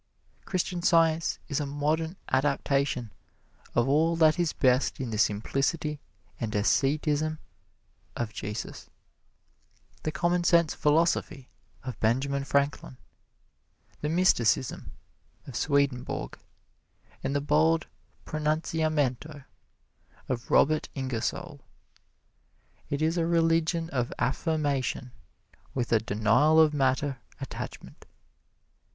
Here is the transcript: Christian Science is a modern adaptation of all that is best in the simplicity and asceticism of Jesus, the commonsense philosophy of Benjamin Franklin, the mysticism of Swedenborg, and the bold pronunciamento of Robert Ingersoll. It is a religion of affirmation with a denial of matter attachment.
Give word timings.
Christian 0.45 0.81
Science 0.81 1.37
is 1.47 1.59
a 1.59 1.67
modern 1.67 2.15
adaptation 2.31 3.11
of 3.75 3.87
all 3.87 4.15
that 4.15 4.39
is 4.39 4.51
best 4.51 4.99
in 4.99 5.11
the 5.11 5.19
simplicity 5.19 5.99
and 6.39 6.55
asceticism 6.55 7.37
of 8.15 8.33
Jesus, 8.33 8.89
the 10.01 10.11
commonsense 10.11 10.73
philosophy 10.73 11.49
of 11.83 11.99
Benjamin 11.99 12.43
Franklin, 12.45 12.97
the 13.99 14.09
mysticism 14.09 14.91
of 15.45 15.55
Swedenborg, 15.55 16.39
and 17.23 17.35
the 17.35 17.39
bold 17.39 17.85
pronunciamento 18.25 19.45
of 20.27 20.49
Robert 20.49 20.89
Ingersoll. 20.95 21.61
It 22.89 23.03
is 23.03 23.19
a 23.19 23.27
religion 23.27 23.87
of 23.91 24.11
affirmation 24.17 25.11
with 25.75 25.91
a 25.91 25.99
denial 25.99 26.59
of 26.59 26.73
matter 26.73 27.19
attachment. 27.39 28.07